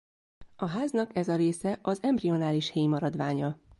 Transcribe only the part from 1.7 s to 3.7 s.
az embrionális héj maradványa.